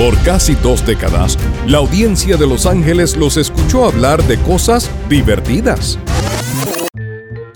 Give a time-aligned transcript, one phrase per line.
[0.00, 5.98] Por casi dos décadas, la audiencia de Los Ángeles los escuchó hablar de cosas divertidas.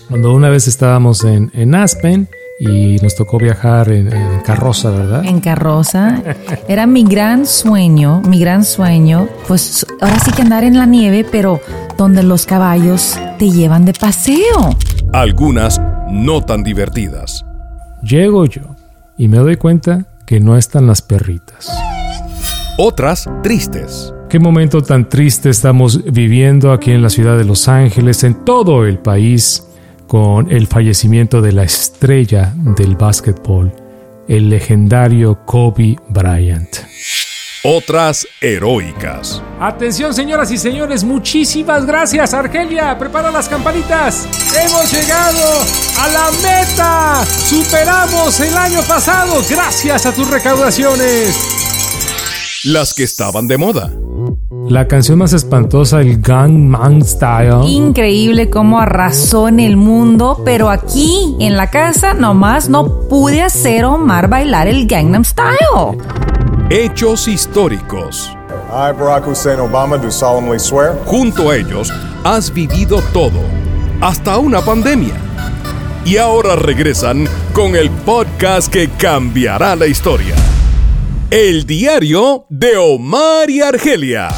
[0.07, 2.29] Cuando una vez estábamos en, en Aspen
[2.59, 5.25] y nos tocó viajar en, en carroza, ¿verdad?
[5.25, 6.21] En carroza.
[6.67, 9.27] Era mi gran sueño, mi gran sueño.
[9.47, 11.59] Pues ahora sí que andar en la nieve, pero
[11.97, 14.77] donde los caballos te llevan de paseo.
[15.13, 15.81] Algunas
[16.11, 17.43] no tan divertidas.
[18.03, 18.75] Llego yo
[19.17, 21.84] y me doy cuenta que no están las perritas.
[22.77, 24.13] Otras tristes.
[24.29, 28.85] Qué momento tan triste estamos viviendo aquí en la ciudad de Los Ángeles, en todo
[28.85, 29.65] el país,
[30.07, 33.71] con el fallecimiento de la estrella del básquetbol,
[34.27, 36.75] el legendario Kobe Bryant.
[37.63, 39.41] Otras heroicas.
[39.57, 44.27] Atención señoras y señores, muchísimas gracias Argelia, prepara las campanitas.
[44.53, 45.61] Hemos llegado
[45.97, 47.25] a la meta.
[47.25, 51.64] Superamos el año pasado gracias a tus recaudaciones.
[52.65, 53.91] Las que estaban de moda.
[54.67, 57.63] La canción más espantosa, el Gangnam Style.
[57.67, 63.85] Increíble cómo arrasó en el mundo, pero aquí en la casa nomás no pude hacer
[63.85, 65.99] Omar bailar el Gangnam Style.
[66.71, 68.31] Hechos históricos.
[68.71, 70.99] I, Barack Hussein Obama, do solemnly swear.
[71.05, 71.93] Junto a ellos
[72.23, 73.41] has vivido todo,
[74.01, 75.13] hasta una pandemia.
[76.03, 80.33] Y ahora regresan con el podcast que cambiará la historia.
[81.37, 84.29] El diario de Omar y Argelia.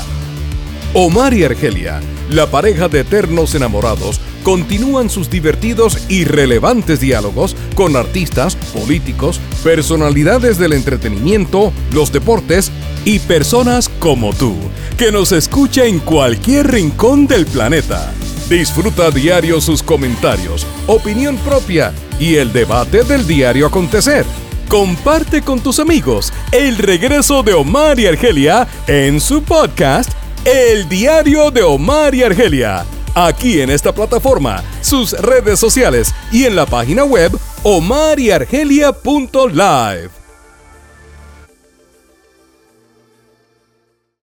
[0.95, 1.99] Omar y Argelia,
[2.31, 10.57] la pareja de eternos enamorados, continúan sus divertidos y relevantes diálogos con artistas, políticos, personalidades
[10.57, 12.71] del entretenimiento, los deportes
[13.05, 14.55] y personas como tú,
[14.97, 18.11] que nos escucha en cualquier rincón del planeta.
[18.49, 24.25] Disfruta a diario sus comentarios, opinión propia y el debate del diario acontecer.
[24.67, 30.11] Comparte con tus amigos el regreso de Omar y Argelia en su podcast
[30.43, 32.85] El Diario de Omar y Argelia.
[33.15, 37.31] Aquí en esta plataforma, sus redes sociales y en la página web
[37.63, 40.16] omaryargelia.live.